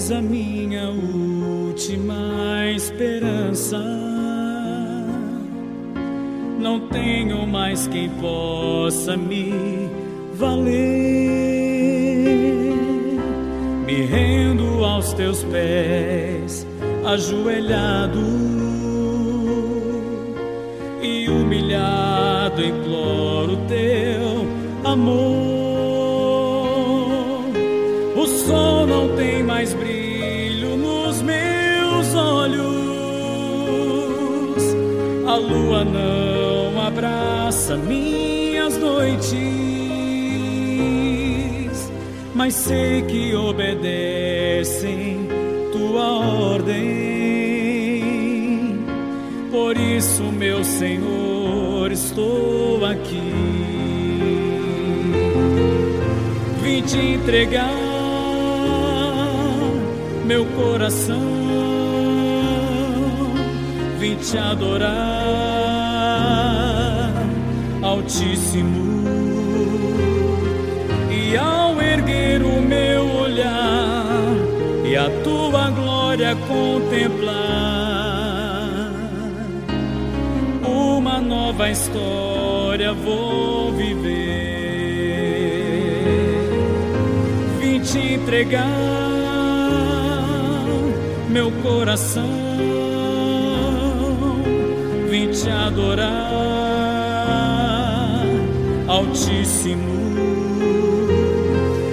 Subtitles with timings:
[0.00, 3.78] és a minha última esperança.
[6.58, 9.90] Não tenho mais quem possa me
[10.32, 10.70] valer.
[13.84, 16.66] Me rendo aos teus pés,
[17.04, 18.24] ajoelhado
[21.02, 24.46] e humilhado, imploro teu
[24.82, 25.59] amor.
[35.40, 39.38] Lua não abraça minhas noites,
[42.34, 45.28] mas sei que obedecem
[45.72, 46.20] tua
[46.52, 47.10] ordem.
[49.50, 53.32] Por isso, meu Senhor, estou aqui.
[56.62, 57.90] Vim te entregar
[60.30, 61.20] meu coração,
[64.00, 64.88] vim te adorar,
[67.82, 69.04] Altíssimo.
[71.10, 74.06] E ao erguer o meu olhar
[74.84, 77.36] e a tua glória contemplar,
[80.64, 84.40] uma nova história vou viver.
[87.60, 88.66] Vim te entregar
[91.28, 92.28] meu coração,
[95.30, 96.10] te adorar,
[98.88, 99.88] Altíssimo.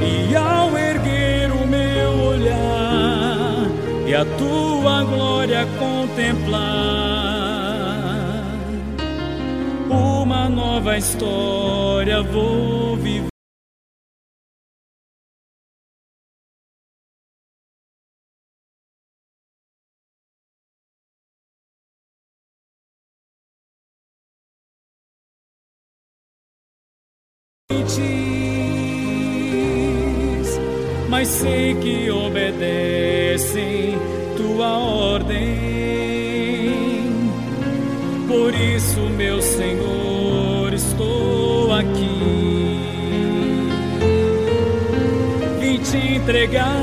[0.00, 3.66] E ao erguer o meu olhar
[4.06, 6.68] e a tua glória contemplar,
[9.90, 13.27] uma nova história vou viver.
[31.18, 33.98] Mas sei que obedecem
[34.36, 35.58] tua ordem.
[38.28, 42.78] Por isso, meu Senhor, estou aqui.
[45.60, 46.76] Vim te entregar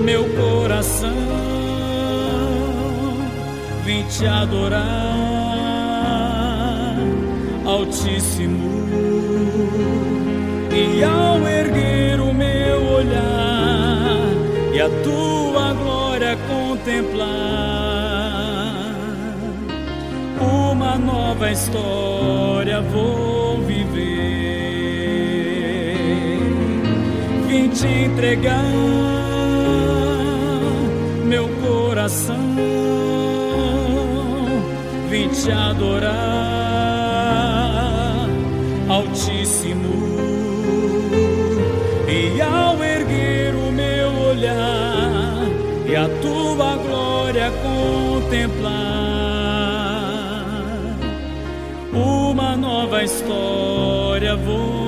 [0.00, 1.14] meu coração,
[3.84, 4.82] vim te adorar,
[7.64, 8.74] Altíssimo.
[10.72, 11.55] E ao
[14.86, 17.26] a tua glória contemplar,
[20.40, 23.96] uma nova história vou viver.
[27.48, 28.62] Vim te entregar
[31.24, 32.36] meu coração,
[35.10, 36.14] vim te adorar,
[38.88, 40.15] Altíssimo.
[46.08, 48.72] Tua glória contemplar,
[51.92, 54.85] uma nova história vou